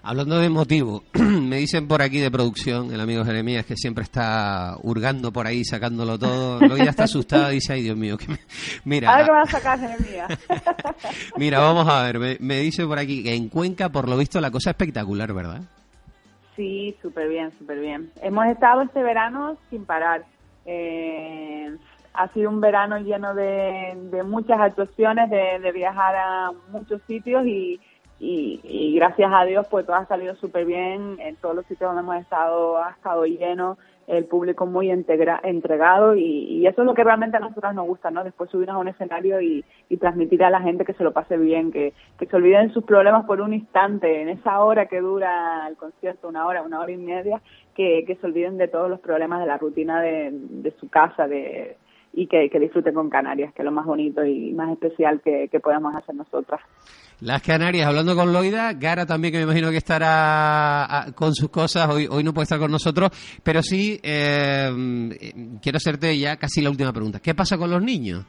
Hablando 0.02 0.38
de 0.38 0.48
motivo, 0.48 1.02
me 1.12 1.56
dicen 1.58 1.86
por 1.86 2.00
aquí 2.00 2.20
de 2.20 2.30
producción, 2.30 2.90
el 2.90 3.00
amigo 3.00 3.22
Jeremías, 3.22 3.66
que 3.66 3.76
siempre 3.76 4.04
está 4.04 4.76
hurgando 4.82 5.30
por 5.30 5.46
ahí, 5.46 5.62
sacándolo 5.62 6.18
todo. 6.18 6.58
Luego 6.58 6.78
ya 6.78 6.90
está 6.90 7.04
asustada, 7.04 7.50
dice, 7.50 7.74
ay 7.74 7.82
Dios 7.82 7.98
mío, 7.98 8.16
que 8.16 8.26
mira. 8.84 9.12
A 9.12 9.16
ver 9.18 9.26
qué 9.26 9.32
va 9.32 9.42
a 9.42 9.46
sacar 9.46 9.78
Jeremías. 9.78 10.28
mira, 11.36 11.58
vamos 11.58 11.86
a 11.86 12.04
ver, 12.04 12.18
me, 12.18 12.36
me, 12.40 12.60
dice 12.60 12.86
por 12.86 12.98
aquí 12.98 13.22
que 13.22 13.34
en 13.34 13.50
Cuenca, 13.50 13.90
por 13.90 14.08
lo 14.08 14.16
visto, 14.16 14.40
la 14.40 14.50
cosa 14.50 14.70
espectacular, 14.70 15.34
¿verdad? 15.34 15.60
Sí, 16.56 16.96
súper 17.02 17.28
bien, 17.28 17.52
súper 17.58 17.80
bien. 17.80 18.10
Hemos 18.22 18.46
estado 18.46 18.82
este 18.82 19.02
verano 19.02 19.58
sin 19.68 19.84
parar. 19.84 20.24
Eh, 20.64 21.76
ha 22.14 22.28
sido 22.32 22.50
un 22.50 22.60
verano 22.60 22.98
lleno 22.98 23.34
de, 23.34 23.94
de 24.10 24.22
muchas 24.22 24.60
actuaciones, 24.60 25.30
de, 25.30 25.58
de 25.60 25.72
viajar 25.72 26.16
a 26.16 26.50
muchos 26.70 27.00
sitios 27.02 27.46
y 27.46 27.80
y, 28.20 28.94
gracias 28.96 29.30
a 29.32 29.44
Dios 29.44 29.66
pues 29.70 29.86
todo 29.86 29.96
ha 29.96 30.06
salido 30.06 30.34
súper 30.36 30.66
bien, 30.66 31.16
en 31.20 31.36
todos 31.36 31.56
los 31.56 31.64
sitios 31.66 31.88
donde 31.88 32.02
hemos 32.02 32.22
estado 32.22 32.76
ha 32.76 32.90
estado 32.90 33.24
lleno, 33.24 33.78
el 34.06 34.26
público 34.26 34.66
muy 34.66 34.90
integra, 34.90 35.40
entregado 35.42 36.14
y, 36.14 36.66
eso 36.66 36.82
es 36.82 36.86
lo 36.86 36.94
que 36.94 37.02
realmente 37.02 37.38
a 37.38 37.40
nosotros 37.40 37.74
nos 37.74 37.86
gusta, 37.86 38.10
¿no? 38.10 38.22
Después 38.22 38.50
subirnos 38.50 38.76
a 38.76 38.80
un 38.80 38.88
escenario 38.88 39.40
y, 39.40 39.64
transmitir 39.98 40.42
a 40.44 40.50
la 40.50 40.60
gente 40.60 40.84
que 40.84 40.94
se 40.94 41.04
lo 41.04 41.12
pase 41.12 41.36
bien, 41.36 41.72
que, 41.72 41.92
que 42.18 42.26
se 42.26 42.36
olviden 42.36 42.72
sus 42.72 42.84
problemas 42.84 43.24
por 43.26 43.40
un 43.40 43.52
instante, 43.52 44.22
en 44.22 44.28
esa 44.28 44.62
hora 44.62 44.86
que 44.86 45.00
dura 45.00 45.66
el 45.68 45.76
concierto, 45.76 46.28
una 46.28 46.46
hora, 46.46 46.62
una 46.62 46.80
hora 46.80 46.92
y 46.92 46.96
media, 46.96 47.40
que, 47.74 48.04
que 48.06 48.16
se 48.16 48.26
olviden 48.26 48.56
de 48.56 48.68
todos 48.68 48.88
los 48.88 49.00
problemas 49.00 49.40
de 49.40 49.46
la 49.46 49.58
rutina 49.58 50.00
de, 50.00 50.30
de 50.32 50.70
su 50.72 50.88
casa, 50.88 51.26
de 51.26 51.76
y 52.12 52.26
que, 52.26 52.48
que 52.50 52.58
disfruten 52.58 52.94
con 52.94 53.08
Canarias, 53.08 53.52
que 53.54 53.62
es 53.62 53.64
lo 53.64 53.72
más 53.72 53.86
bonito 53.86 54.24
y 54.24 54.52
más 54.52 54.70
especial 54.70 55.20
que, 55.22 55.48
que 55.50 55.60
podamos 55.60 55.94
hacer 55.94 56.14
nosotras. 56.14 56.60
Las 57.20 57.42
Canarias, 57.42 57.86
hablando 57.86 58.16
con 58.16 58.32
Loida, 58.32 58.72
Gara 58.72 59.04
también, 59.04 59.32
que 59.32 59.38
me 59.38 59.44
imagino 59.44 59.70
que 59.70 59.76
estará 59.76 61.06
con 61.14 61.34
sus 61.34 61.50
cosas, 61.50 61.88
hoy, 61.88 62.08
hoy 62.10 62.24
no 62.24 62.32
puede 62.32 62.44
estar 62.44 62.58
con 62.58 62.70
nosotros, 62.70 63.10
pero 63.42 63.62
sí 63.62 64.00
eh, 64.02 64.70
quiero 65.60 65.76
hacerte 65.76 66.18
ya 66.18 66.36
casi 66.36 66.62
la 66.62 66.70
última 66.70 66.92
pregunta. 66.92 67.20
¿Qué 67.20 67.34
pasa 67.34 67.58
con 67.58 67.70
los 67.70 67.82
niños? 67.82 68.24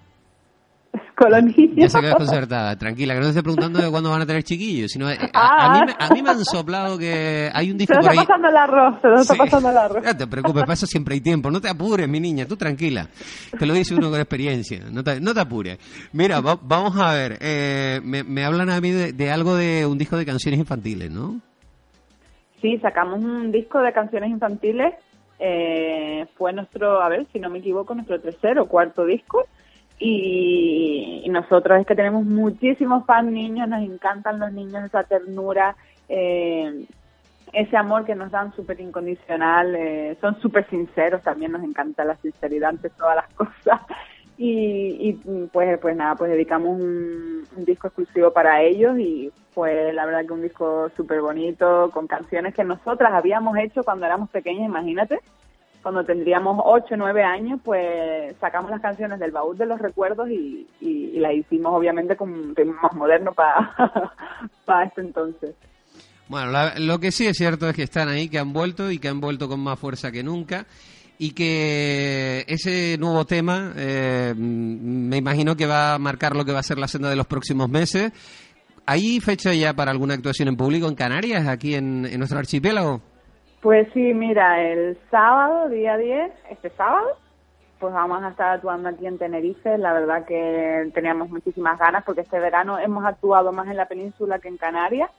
Ya 1.75 1.89
se 1.89 1.99
queda 1.99 2.09
desconcertada, 2.09 2.75
tranquila, 2.77 3.13
que 3.13 3.19
no 3.19 3.25
te 3.25 3.29
esté 3.29 3.43
preguntando 3.43 3.79
de 3.81 3.89
cuándo 3.89 4.09
van 4.09 4.21
a 4.21 4.25
tener 4.25 4.43
chiquillos, 4.43 4.91
sino 4.91 5.09
eh, 5.09 5.17
a, 5.33 5.85
mí, 5.85 5.93
a, 5.99 6.13
mí, 6.13 6.21
me 6.21 6.29
han 6.29 6.43
soplado 6.43 6.97
que 6.97 7.49
hay 7.53 7.71
un 7.71 7.77
disco 7.77 7.93
por 7.93 8.09
ahí. 8.09 8.17
está 8.17 8.25
pasando 8.25 8.49
el 8.49 8.57
arroz, 8.57 9.01
se 9.01 9.07
nos 9.07 9.21
está 9.21 9.35
pasando 9.35 9.69
el 9.69 9.77
arroz. 9.77 10.03
No 10.03 10.17
te 10.17 10.27
preocupes, 10.27 10.63
eso 10.69 10.87
siempre 10.87 11.15
hay 11.15 11.21
tiempo, 11.21 11.51
no 11.51 11.61
te 11.61 11.69
apures, 11.69 12.07
mi 12.07 12.19
niña, 12.19 12.45
tú 12.45 12.55
tranquila. 12.57 13.07
Te 13.57 13.65
lo 13.65 13.73
dice 13.73 13.95
uno 13.95 14.09
con 14.09 14.19
experiencia, 14.19 14.81
no 14.91 15.03
te, 15.03 15.19
no 15.19 15.33
te 15.33 15.39
apures. 15.39 15.77
Mira, 16.13 16.41
vamos 16.41 16.97
a 16.97 17.13
ver, 17.13 17.37
eh, 17.41 18.01
me, 18.03 18.23
me, 18.23 18.43
hablan 18.43 18.69
a 18.69 18.81
mí 18.81 18.91
de, 18.91 19.31
algo 19.31 19.55
de 19.55 19.85
un 19.85 19.97
disco 19.97 20.17
de 20.17 20.25
canciones 20.25 20.59
infantiles, 20.59 21.11
¿no? 21.11 21.39
Sí, 22.61 22.77
sacamos 22.79 23.23
un 23.23 23.51
disco 23.51 23.79
de 23.81 23.91
canciones 23.91 24.29
infantiles, 24.29 24.93
eh, 25.39 26.27
fue 26.37 26.53
nuestro, 26.53 27.01
a 27.01 27.09
ver, 27.09 27.25
si 27.33 27.39
no 27.39 27.49
me 27.49 27.59
equivoco, 27.59 27.95
nuestro 27.95 28.19
tercer 28.19 28.59
o 28.59 28.67
cuarto 28.67 29.05
disco 29.05 29.47
y, 30.03 31.29
nosotros 31.29 31.79
es 31.79 31.87
que 31.87 31.95
tenemos 31.95 32.25
muchísimos 32.25 33.05
fans 33.05 33.31
niños, 33.31 33.69
nos 33.69 33.83
encantan 33.83 34.39
los 34.39 34.51
niños, 34.51 34.83
esa 34.83 35.03
ternura, 35.03 35.75
eh, 36.09 36.85
ese 37.53 37.77
amor 37.77 38.03
que 38.03 38.15
nos 38.15 38.31
dan 38.31 38.53
súper 38.53 38.81
incondicional, 38.81 39.75
eh, 39.75 40.17
son 40.19 40.41
súper 40.41 40.67
sinceros, 40.69 41.21
también 41.21 41.51
nos 41.51 41.63
encanta 41.63 42.03
la 42.03 42.17
sinceridad 42.17 42.71
ante 42.71 42.89
todas 42.89 43.15
las 43.15 43.33
cosas. 43.35 43.81
Y, 44.37 45.13
pues 45.53 45.77
pues 45.79 45.95
nada, 45.95 46.15
pues 46.15 46.31
dedicamos 46.31 46.79
un, 46.79 47.43
un, 47.55 47.65
disco 47.65 47.87
exclusivo 47.87 48.33
para 48.33 48.63
ellos 48.63 48.97
y 48.97 49.31
fue 49.53 49.93
la 49.93 50.03
verdad 50.07 50.25
que 50.25 50.33
un 50.33 50.41
disco 50.41 50.89
súper 50.97 51.21
bonito, 51.21 51.91
con 51.93 52.07
canciones 52.07 52.55
que 52.55 52.63
nosotras 52.63 53.13
habíamos 53.13 53.55
hecho 53.59 53.83
cuando 53.83 54.07
éramos 54.07 54.31
pequeñas, 54.31 54.65
imagínate 54.65 55.19
cuando 55.81 56.03
tendríamos 56.03 56.61
8 56.63 56.93
o 56.93 56.97
9 56.97 57.23
años, 57.23 57.59
pues 57.63 58.35
sacamos 58.39 58.71
las 58.71 58.81
canciones 58.81 59.19
del 59.19 59.31
baúl 59.31 59.57
de 59.57 59.65
los 59.65 59.79
recuerdos 59.79 60.29
y, 60.29 60.67
y, 60.79 61.19
las 61.19 61.33
hicimos 61.33 61.73
obviamente 61.73 62.15
con 62.15 62.31
un 62.31 62.55
ritmo 62.55 62.73
más 62.81 62.93
moderno 62.93 63.33
para 63.33 63.75
para 64.65 64.85
este 64.85 65.01
entonces. 65.01 65.55
Bueno, 66.27 66.51
lo 66.79 66.99
que 66.99 67.11
sí 67.11 67.27
es 67.27 67.37
cierto 67.37 67.67
es 67.67 67.75
que 67.75 67.83
están 67.83 68.07
ahí, 68.07 68.29
que 68.29 68.39
han 68.39 68.53
vuelto 68.53 68.89
y 68.89 68.99
que 68.99 69.09
han 69.09 69.19
vuelto 69.19 69.49
con 69.49 69.59
más 69.59 69.77
fuerza 69.77 70.11
que 70.11 70.23
nunca 70.23 70.65
y 71.17 71.31
que 71.31 72.45
ese 72.47 72.97
nuevo 72.97 73.25
tema 73.25 73.73
eh, 73.75 74.33
me 74.35 75.17
imagino 75.17 75.55
que 75.55 75.65
va 75.65 75.93
a 75.93 75.99
marcar 75.99 76.35
lo 76.35 76.45
que 76.45 76.53
va 76.53 76.59
a 76.59 76.63
ser 76.63 76.79
la 76.79 76.87
senda 76.87 77.09
de 77.09 77.15
los 77.15 77.27
próximos 77.27 77.69
meses. 77.69 78.11
¿Hay 78.85 79.19
fecha 79.19 79.53
ya 79.53 79.73
para 79.73 79.91
alguna 79.91 80.15
actuación 80.15 80.47
en 80.47 80.55
público 80.55 80.87
en 80.87 80.95
Canarias, 80.95 81.47
aquí 81.47 81.75
en 81.75 82.01
nuestro 82.17 82.39
archipiélago? 82.39 83.01
Pues 83.61 83.87
sí, 83.93 84.15
mira, 84.15 84.59
el 84.59 84.97
sábado, 85.11 85.69
día 85.69 85.95
10, 85.95 86.31
este 86.49 86.71
sábado, 86.71 87.15
pues 87.79 87.93
vamos 87.93 88.23
a 88.23 88.29
estar 88.29 88.55
actuando 88.55 88.89
aquí 88.89 89.05
en 89.05 89.19
Tenerife. 89.19 89.77
La 89.77 89.93
verdad 89.93 90.25
que 90.25 90.89
teníamos 90.95 91.29
muchísimas 91.29 91.77
ganas 91.77 92.03
porque 92.03 92.21
este 92.21 92.39
verano 92.39 92.79
hemos 92.79 93.05
actuado 93.05 93.51
más 93.51 93.67
en 93.67 93.77
la 93.77 93.87
península 93.87 94.39
que 94.39 94.47
en 94.47 94.57
Canarias. 94.57 95.11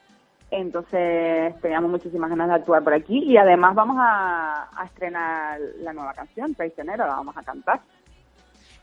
Entonces 0.51 1.55
teníamos 1.61 1.89
muchísimas 1.89 2.31
ganas 2.31 2.49
de 2.49 2.55
actuar 2.55 2.83
por 2.83 2.95
aquí 2.95 3.21
y 3.25 3.37
además 3.37 3.77
vamos 3.77 3.97
a, 4.01 4.69
estrenar 4.87 5.61
la 5.79 5.93
nueva 5.93 6.13
canción, 6.13 6.53
Traicionero, 6.57 7.07
la 7.07 7.15
vamos 7.15 7.37
a 7.37 7.45
cantar. 7.45 7.81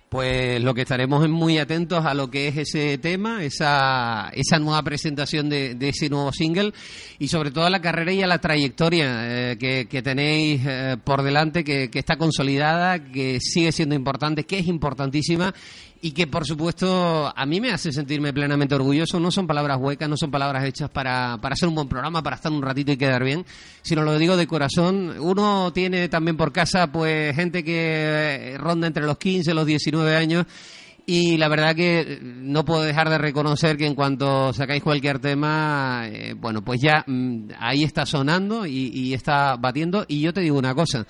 Pues 0.10 0.60
lo 0.64 0.74
que 0.74 0.82
estaremos 0.82 1.24
es 1.24 1.30
muy 1.30 1.60
atentos 1.60 2.04
a 2.04 2.16
lo 2.16 2.32
que 2.32 2.48
es 2.48 2.58
ese 2.58 2.98
tema, 2.98 3.44
esa, 3.44 4.32
esa 4.34 4.58
nueva 4.58 4.82
presentación 4.82 5.50
de, 5.50 5.78
ese 5.80 6.10
nuevo 6.10 6.32
single 6.32 6.74
y 7.20 7.28
sobre 7.28 7.52
todo 7.52 7.66
a 7.66 7.70
la 7.70 7.80
carrera 7.80 8.12
y 8.12 8.24
a 8.24 8.28
la 8.28 8.42
trayectoria 8.42 9.52
eh, 9.52 9.58
que, 9.60 10.02
tenéis 10.02 10.62
eh, 10.66 10.98
por 11.04 11.22
delante, 11.22 11.64
que, 11.64 11.92
que 11.92 12.00
está 12.00 12.18
consolidada, 12.18 13.04
que 13.12 13.40
sigue 13.40 13.72
siendo 13.72 13.94
importante, 13.94 14.46
que 14.46 14.58
es 14.58 14.68
importantísima 14.68 15.54
y 16.02 16.12
que 16.12 16.28
por 16.28 16.46
supuesto 16.46 17.32
a 17.36 17.46
mí 17.46 17.60
me 17.60 17.72
hace 17.72 17.92
sentirme 17.92 18.32
plenamente 18.34 18.76
orgulloso. 18.76 19.20
No 19.20 19.32
son 19.32 19.48
palabras 19.48 19.78
huecas, 19.80 20.08
no 20.08 20.18
son 20.18 20.32
palabras 20.32 20.64
hechas 20.66 20.90
para, 20.90 21.38
para 21.42 21.54
hacer 21.54 21.68
un 21.68 21.76
buen 21.76 21.88
programa, 21.88 22.24
para 22.24 22.38
estar 22.38 22.52
un 22.52 22.62
ratito 22.62 22.92
y 22.92 22.98
quedar 22.98 23.24
bien, 23.24 23.46
sino 23.82 24.04
lo 24.04 24.18
digo 24.18 24.38
de 24.38 24.48
corazón. 24.48 25.16
Uno 25.20 25.72
tiene 25.74 26.08
también 26.08 26.38
por 26.38 26.52
casa 26.52 26.92
pues 26.92 27.36
gente 27.36 27.64
que 27.64 28.56
ronda 28.60 28.88
entre 28.88 29.06
los 29.06 29.18
15 29.18 29.52
y 29.52 29.54
los 29.54 29.66
19 29.66 30.16
años 30.16 30.46
y 31.06 31.38
la 31.38 31.48
verdad 31.48 31.76
que 31.76 32.20
no 32.22 32.64
puedo 32.64 32.84
dejar 32.84 33.10
de 33.10 33.18
reconocer 33.18 33.78
que 33.78 33.88
en 33.88 33.96
cuanto 33.96 34.54
sacáis 34.54 34.84
cualquier 34.84 35.18
tema, 35.18 36.04
eh, 36.06 36.36
bueno, 36.38 36.64
pues 36.64 36.80
ya 36.84 37.04
mm, 37.08 37.50
ahí 37.58 37.84
está 37.84 38.06
sonando 38.06 38.68
y, 38.68 38.92
y 38.94 39.16
está 39.16 39.56
batiendo. 39.56 40.06
Y 40.08 40.22
yo 40.22 40.32
te 40.34 40.42
digo 40.42 40.56
una 40.56 40.76
cosa, 40.76 41.08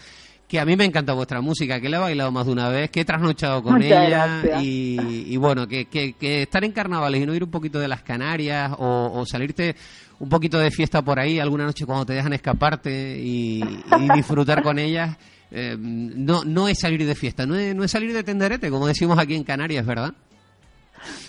que 0.50 0.60
a 0.60 0.66
mí 0.66 0.76
me 0.76 0.84
encanta 0.84 1.14
vuestra 1.14 1.42
música, 1.42 1.80
que 1.80 1.90
la 1.90 1.98
he 1.98 2.00
bailado 2.00 2.32
más 2.32 2.48
de 2.48 2.52
una 2.52 2.70
vez, 2.70 2.90
que 2.90 3.02
he 3.02 3.06
trasnochado 3.06 3.62
con 3.62 3.80
ella 3.84 4.42
y, 4.60 5.38
bueno, 5.38 5.68
que, 5.68 5.86
que, 5.86 6.42
estar 6.42 6.64
en 6.64 6.72
carnavales 6.72 7.22
y 7.22 7.26
no 7.28 7.36
ir 7.36 7.44
un 7.44 7.52
poquito 7.52 7.80
de 7.80 7.88
las 7.88 8.02
Canarias 8.02 8.72
o, 8.80 9.24
salirte 9.28 9.76
un 10.18 10.28
poquito 10.28 10.58
de 10.58 10.72
fiesta 10.72 11.04
por 11.04 11.20
ahí 11.20 11.40
alguna 11.40 11.66
noche 11.66 11.86
cuando 11.86 12.08
te 12.08 12.14
dejan 12.14 12.34
escaparte 12.34 12.90
y, 13.20 13.62
disfrutar 14.16 14.64
con 14.64 14.80
ellas, 14.80 15.16
eh, 15.52 15.78
no, 15.80 16.44
no 16.44 16.68
es 16.68 16.80
salir 16.80 17.06
de 17.06 17.14
fiesta, 17.14 17.46
no 17.46 17.56
es, 17.56 17.76
no 17.76 17.84
es 17.84 17.92
salir 17.92 18.12
de 18.12 18.24
tenderete, 18.24 18.72
como 18.72 18.88
decimos 18.88 19.20
aquí 19.20 19.36
en 19.36 19.44
Canarias, 19.44 19.86
¿verdad? 19.86 20.14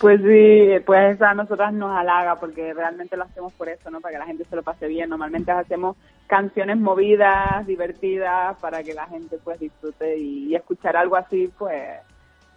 Pues 0.00 0.18
sí, 0.22 0.82
pues 0.86 1.20
a 1.20 1.34
nosotras 1.34 1.74
nos 1.74 1.94
halaga 1.94 2.36
porque 2.36 2.72
realmente 2.72 3.18
lo 3.18 3.24
hacemos 3.24 3.52
por 3.52 3.68
eso, 3.68 3.90
¿no? 3.90 4.00
Para 4.00 4.14
que 4.14 4.18
la 4.18 4.26
gente 4.26 4.44
se 4.48 4.56
lo 4.56 4.62
pase 4.62 4.88
bien. 4.88 5.10
Normalmente 5.10 5.52
hacemos 5.52 5.96
canciones 6.30 6.78
movidas, 6.78 7.66
divertidas, 7.66 8.56
para 8.60 8.84
que 8.84 8.94
la 8.94 9.06
gente 9.06 9.36
pues 9.42 9.58
disfrute 9.58 10.16
y, 10.16 10.54
escuchar 10.54 10.96
algo 10.96 11.16
así, 11.16 11.50
pues, 11.58 11.82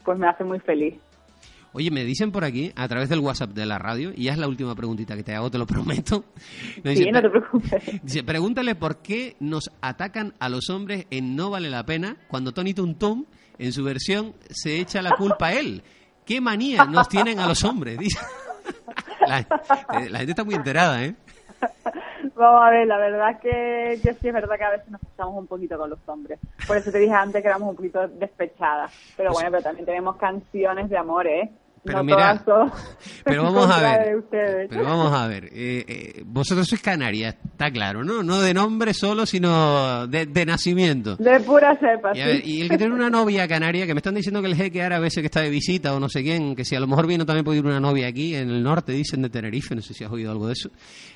pues 0.06 0.18
me 0.20 0.28
hace 0.28 0.44
muy 0.44 0.60
feliz. 0.60 0.94
Oye, 1.72 1.90
me 1.90 2.04
dicen 2.04 2.32
por 2.32 2.44
aquí, 2.44 2.72
a 2.76 2.88
través 2.88 3.10
del 3.10 3.20
WhatsApp 3.20 3.50
de 3.50 3.66
la 3.66 3.80
radio, 3.80 4.12
y 4.16 4.26
ya 4.26 4.34
es 4.34 4.38
la 4.38 4.48
última 4.48 4.76
preguntita 4.76 5.16
que 5.16 5.24
te 5.24 5.34
hago, 5.34 5.50
te 5.50 5.58
lo 5.58 5.66
prometo. 5.66 6.24
sí, 6.84 7.10
no 7.12 7.20
te 7.20 7.30
preocupes. 7.32 7.84
Dice, 8.04 8.24
pregúntale 8.24 8.76
por 8.76 9.02
qué 9.02 9.36
nos 9.40 9.72
atacan 9.82 10.36
a 10.40 10.50
los 10.50 10.70
hombres 10.70 11.08
en 11.10 11.36
No 11.36 11.50
Vale 11.50 11.72
la 11.72 11.84
Pena 11.84 12.18
cuando 12.28 12.52
Tony 12.52 12.76
Tuntum, 12.76 13.26
en 13.58 13.74
su 13.74 13.84
versión, 13.84 14.36
se 14.52 14.80
echa 14.80 15.02
la 15.02 15.16
culpa 15.18 15.48
a 15.48 15.54
él. 15.54 15.82
¿Qué 16.28 16.40
manía 16.40 16.86
nos 16.86 17.10
tienen 17.10 17.40
a 17.40 17.48
los 17.48 17.64
hombres? 17.64 17.98
La, 19.26 19.48
la, 20.10 20.18
gente 20.20 20.32
está 20.32 20.44
muy 20.44 20.54
enterada, 20.54 21.02
¿eh? 21.06 21.16
Vamos 22.36 22.64
a 22.64 22.70
ver, 22.72 22.88
la 22.88 22.98
verdad 22.98 23.32
es 23.32 23.40
que, 23.40 24.00
que, 24.02 24.14
sí 24.16 24.28
es 24.28 24.34
verdad 24.34 24.58
que 24.58 24.64
a 24.64 24.72
veces 24.72 24.90
nos 24.90 25.02
pasamos 25.02 25.38
un 25.38 25.48
poquito 25.48 25.78
con 25.78 25.90
los 25.90 26.00
hombres. 26.08 26.40
Por 26.68 26.78
eso 26.78 26.92
te 26.92 26.98
dije 26.98 27.14
antes 27.14 27.42
que 27.42 27.48
éramos 27.48 27.70
un 27.70 27.76
poquito 27.76 28.08
despechadas. 28.08 28.92
Pero 29.16 29.30
pues 29.30 29.36
bueno, 29.36 29.52
pero 29.52 29.64
también 29.64 29.86
tenemos 29.86 30.16
canciones 30.18 30.90
de 30.90 30.98
amor, 30.98 31.28
¿eh? 31.28 31.52
Pero 31.84 31.98
no 31.98 32.04
mira, 32.04 32.44
pero 33.26 33.44
vamos 33.44 33.70
a 33.70 33.82
ver, 33.82 34.24
pero 34.70 34.84
vamos 34.84 35.14
a 35.14 35.28
ver, 35.28 35.46
eh, 35.46 35.86
eh, 35.88 36.24
vosotros 36.26 36.68
sois 36.68 36.82
Canarias, 36.82 37.36
está 37.44 37.70
claro, 37.72 38.04
¿no? 38.04 38.24
No 38.24 38.42
de 38.42 38.54
nombre 38.54 38.94
solo, 38.94 39.26
sino 39.26 40.08
de, 40.08 40.26
de 40.26 40.46
nacimiento. 40.46 41.18
De 41.18 41.40
pura 41.42 41.78
cepa, 41.78 42.12
Y, 42.16 42.22
a 42.22 42.28
ver, 42.28 42.42
sí. 42.42 42.52
y 42.58 42.62
el 42.62 42.70
que 42.70 42.78
tiene 42.78 42.94
una 42.94 43.10
novia 43.10 43.48
canaria, 43.48 43.86
que 43.86 43.94
me 43.94 44.00
están 44.00 44.16
diciendo 44.16 44.42
que 44.42 44.48
el 44.48 44.56
jeque 44.56 44.82
árabe 44.82 45.08
ese 45.08 45.22
que 45.22 45.28
está 45.28 45.42
de 45.42 45.50
visita 45.50 45.94
o 45.94 46.00
no 46.00 46.08
sé 46.08 46.24
quién, 46.24 46.56
que 46.56 46.64
si 46.64 46.76
a 46.76 46.80
lo 46.80 46.88
mejor 46.88 47.06
vino 47.06 47.26
también 47.26 47.44
puede 47.44 47.60
ir 47.60 47.66
una 47.66 47.80
novia 47.80 48.08
aquí, 48.08 48.36
en 48.36 48.50
el 48.50 48.64
norte, 48.64 48.94
dicen 48.94 49.22
de 49.22 49.30
Tenerife, 49.30 49.76
no 49.76 49.82
sé 49.82 49.94
si 49.94 50.04
has 50.04 50.12
oído 50.12 50.32
algo 50.32 50.48
de 50.48 50.54
eso, 50.54 50.70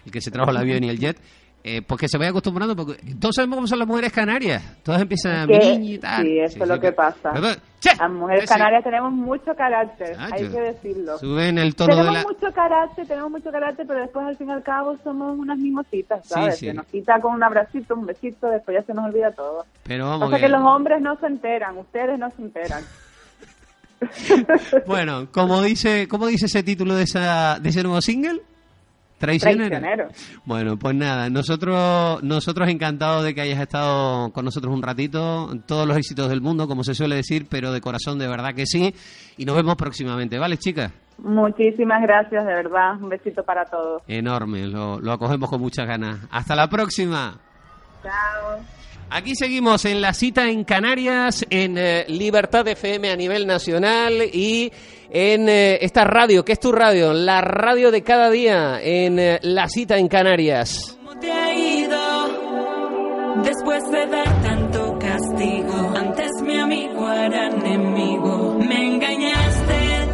el 0.06 0.12
que 0.12 0.22
se 0.22 0.32
trajo 0.32 0.52
el 0.52 0.58
avión 0.58 0.84
y 0.84 0.90
el 0.90 1.00
jet, 1.00 1.18
eh, 1.64 1.82
pues 1.82 2.00
que 2.00 2.08
se 2.08 2.18
vaya 2.18 2.30
acostumbrando, 2.30 2.76
porque 2.76 3.02
todos 3.20 3.36
sabemos 3.36 3.58
cómo 3.58 3.68
son 3.68 3.80
las 3.80 3.88
mujeres 3.88 4.14
canarias, 4.14 4.64
todas 4.84 5.02
empiezan 5.02 5.36
a 5.36 5.48
mi 5.48 5.58
niña 5.58 5.92
y 5.94 5.98
tal. 5.98 6.24
sí, 6.26 6.40
eso 6.40 6.64
es 6.64 6.70
lo 6.70 6.80
que 6.80 6.92
pasa. 6.94 7.34
Che, 7.80 7.90
Las 7.96 8.10
mujeres 8.12 8.44
ese- 8.46 8.54
canarias 8.54 8.84
tenemos 8.84 9.12
mucho 9.12 9.54
carácter, 9.56 10.16
Ah, 10.18 10.30
hay 10.32 10.48
que 10.50 10.60
decirlo. 10.62 11.18
Suben 11.20 11.58
el 11.60 11.76
tono 11.76 11.96
de 11.96 12.02
Tenemos 12.02 12.24
la... 12.24 12.28
mucho 12.34 12.54
carácter, 12.56 13.06
tenemos 13.08 13.30
mucho 13.32 13.52
carácter, 13.52 13.86
pero 13.86 14.00
después 14.00 14.26
al 14.26 14.36
fin 14.38 14.48
y 14.50 14.52
al 14.52 14.64
cabo 14.64 14.98
somos 15.04 15.38
unas 15.38 15.58
mimositas, 15.60 16.28
¿sabes? 16.28 16.58
Se 16.58 16.74
nos 16.74 16.86
quita 16.88 17.20
con 17.20 17.34
un 17.34 17.44
abracito, 17.44 17.94
un 17.96 18.06
besito, 18.06 18.48
después 18.50 18.78
ya 18.80 18.84
se 18.86 18.94
nos 18.94 19.06
olvida 19.06 19.32
todo. 19.32 19.66
Pero 19.84 20.06
vamos 20.06 20.30
Pasa 20.30 20.38
que 20.38 20.44
que- 20.46 20.50
los 20.50 20.62
hombres 20.64 21.02
no 21.02 21.16
se 21.20 21.28
enteran, 21.28 21.78
ustedes 21.78 22.18
no 22.18 22.32
se 22.32 22.42
enteran. 22.42 22.84
Bueno, 24.86 25.28
como 25.32 25.62
dice, 25.62 26.08
¿cómo 26.08 26.28
dice 26.28 26.46
ese 26.46 26.64
título 26.64 26.96
de, 26.96 27.04
esa, 27.04 27.60
de 27.60 27.70
ese 27.70 27.84
nuevo 27.84 28.02
single? 28.02 28.42
Traicionero. 29.18 29.80
Traicionero. 29.80 30.08
Bueno, 30.46 30.78
pues 30.78 30.96
nada, 30.96 31.30
nosotros 31.30 32.22
nosotros 32.24 32.70
encantados 32.70 33.24
de 33.24 33.34
que 33.34 33.42
hayas 33.42 33.60
estado 33.60 34.32
con 34.32 34.46
nosotros 34.46 34.74
un 34.74 34.84
ratito, 34.84 35.50
todos 35.66 35.88
los 35.88 35.98
éxitos 35.98 36.30
del 36.30 36.42
mundo, 36.42 36.68
como 36.68 36.84
se 36.84 36.94
suele 36.94 37.16
decir, 37.16 37.48
pero 37.50 37.72
de 37.72 37.82
corazón 37.82 38.20
de 38.20 38.28
verdad 38.28 38.54
que 38.54 38.66
sí, 38.66 38.94
y 39.38 39.46
nos 39.46 39.56
vemos 39.56 39.76
próximamente, 39.76 40.38
¿vale, 40.38 40.58
chicas? 40.58 40.92
Muchísimas 41.18 42.02
gracias, 42.04 42.46
de 42.46 42.54
verdad. 42.54 43.02
Un 43.02 43.10
besito 43.10 43.44
para 43.44 43.66
todos. 43.66 44.04
Enorme, 44.08 44.68
lo, 44.68 45.00
lo 45.00 45.12
acogemos 45.12 45.50
con 45.50 45.60
muchas 45.60 45.88
ganas. 45.88 46.20
Hasta 46.30 46.56
la 46.56 46.68
próxima. 46.70 47.40
Chao. 48.04 48.60
Aquí 49.10 49.36
seguimos 49.36 49.86
en 49.86 50.02
la 50.02 50.14
cita 50.14 50.50
en 50.50 50.66
Canarias, 50.66 51.46
en 51.50 51.78
eh, 51.78 52.06
Libertad 52.10 52.68
FM 52.68 53.10
a 53.10 53.16
nivel 53.16 53.48
nacional 53.48 54.22
y 54.34 54.72
en 55.10 55.48
eh, 55.48 55.78
esta 55.82 56.04
radio, 56.04 56.44
que 56.44 56.52
es 56.52 56.60
tu 56.60 56.74
radio, 56.74 57.14
la 57.14 57.40
radio 57.40 57.90
de 57.90 58.04
cada 58.04 58.30
día 58.30 58.82
en 58.82 59.18
eh, 59.18 59.40
la 59.44 59.70
cita 59.70 59.98
en 59.98 60.10
Canarias. 60.10 60.98
¿Cómo 60.98 61.18
te 61.20 61.32
ha 61.32 61.54
ido 61.54 61.98
después 63.44 63.90
de 63.92 64.08
dar 64.08 64.42
tanto 64.42 65.00
castigo? 65.00 65.94
Antes 65.96 66.32
mi 66.44 66.60
amigo 66.60 67.10
era 67.10 67.48
enemigo. 67.48 68.60
Me 68.60 68.88
engañaste, 68.88 70.08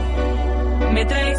me 0.92 1.04
traicionaste. 1.06 1.33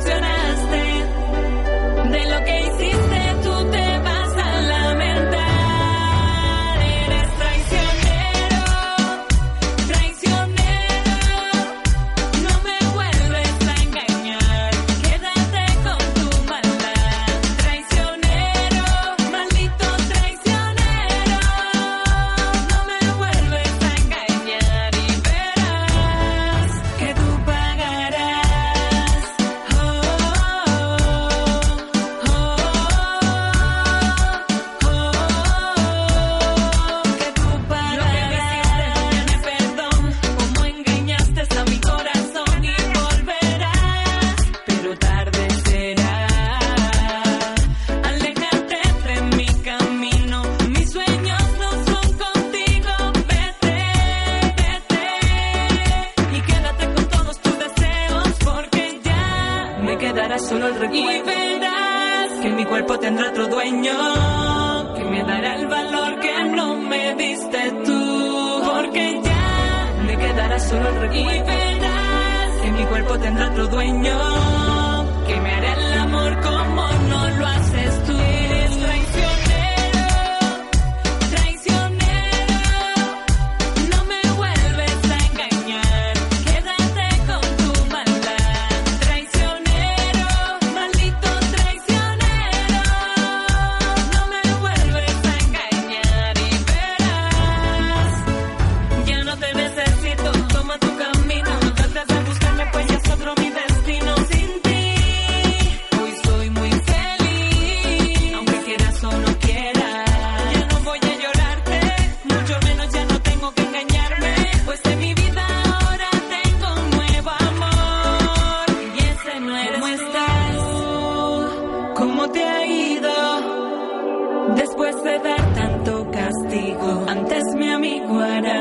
Castigo, 126.55 127.05
antes 127.09 127.43
mi 127.57 127.69
amigo 127.69 128.23
era 128.23 128.54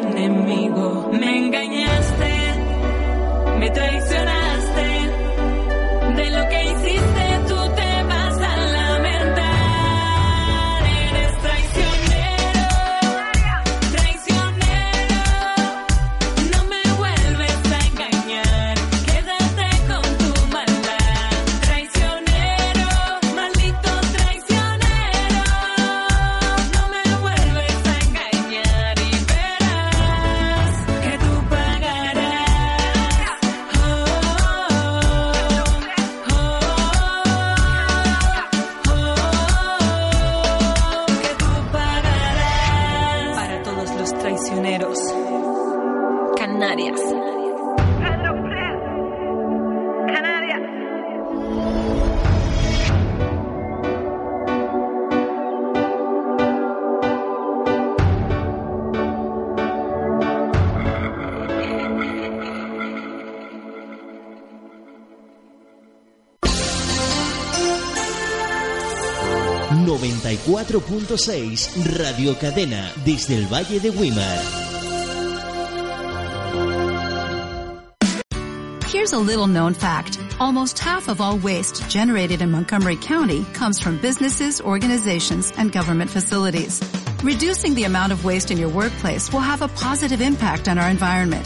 94.6 70.64 72.00
Radio 72.00 72.34
Cadena 72.36 72.90
desde 73.04 73.36
el 73.36 73.48
Valle 73.48 73.80
de 73.80 73.92
Here's 78.88 79.12
a 79.12 79.20
little 79.20 79.48
known 79.48 79.74
fact. 79.74 80.20
Almost 80.40 80.80
half 80.80 81.10
of 81.10 81.20
all 81.20 81.38
waste 81.38 81.90
generated 81.90 82.42
in 82.42 82.50
Montgomery 82.52 82.96
County 82.96 83.44
comes 83.54 83.82
from 83.82 83.98
businesses, 83.98 84.62
organizations, 84.62 85.52
and 85.58 85.70
government 85.70 86.10
facilities. 86.10 86.82
Reducing 87.24 87.76
the 87.76 87.84
amount 87.84 88.14
of 88.14 88.24
waste 88.24 88.50
in 88.50 88.58
your 88.58 88.70
workplace 88.70 89.34
will 89.34 89.42
have 89.42 89.62
a 89.62 89.68
positive 89.68 90.22
impact 90.22 90.70
on 90.70 90.78
our 90.78 90.90
environment. 90.90 91.46